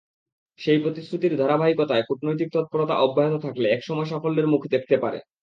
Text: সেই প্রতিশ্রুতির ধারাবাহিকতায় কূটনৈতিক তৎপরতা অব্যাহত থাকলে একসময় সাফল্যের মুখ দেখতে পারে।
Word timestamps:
সেই 0.59 0.79
প্রতিশ্রুতির 0.79 1.33
ধারাবাহিকতায় 1.37 2.05
কূটনৈতিক 2.07 2.49
তৎপরতা 2.53 2.95
অব্যাহত 2.97 3.35
থাকলে 3.45 3.67
একসময় 3.69 4.07
সাফল্যের 4.07 4.47
মুখ 4.47 4.61
দেখতে 4.73 4.95
পারে। 4.97 5.19